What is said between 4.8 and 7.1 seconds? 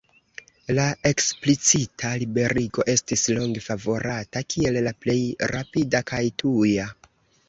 la plej rapida kaj tuja.